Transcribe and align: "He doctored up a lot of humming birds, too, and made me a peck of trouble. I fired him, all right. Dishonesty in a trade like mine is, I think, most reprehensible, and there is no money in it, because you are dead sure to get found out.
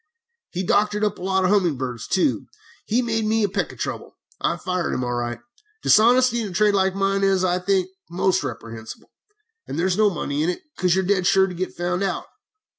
"He 0.49 0.63
doctored 0.63 1.03
up 1.03 1.19
a 1.19 1.21
lot 1.21 1.43
of 1.43 1.51
humming 1.51 1.77
birds, 1.77 2.07
too, 2.07 2.47
and 2.89 3.05
made 3.05 3.23
me 3.23 3.43
a 3.43 3.47
peck 3.49 3.71
of 3.71 3.77
trouble. 3.77 4.15
I 4.39 4.57
fired 4.57 4.95
him, 4.95 5.03
all 5.03 5.13
right. 5.13 5.37
Dishonesty 5.83 6.41
in 6.41 6.47
a 6.49 6.53
trade 6.53 6.73
like 6.73 6.95
mine 6.95 7.23
is, 7.23 7.43
I 7.43 7.59
think, 7.59 7.89
most 8.09 8.43
reprehensible, 8.43 9.11
and 9.67 9.77
there 9.77 9.85
is 9.85 9.99
no 9.99 10.09
money 10.09 10.41
in 10.41 10.49
it, 10.49 10.63
because 10.75 10.95
you 10.95 11.03
are 11.03 11.05
dead 11.05 11.27
sure 11.27 11.45
to 11.45 11.53
get 11.53 11.75
found 11.77 12.01
out. 12.01 12.25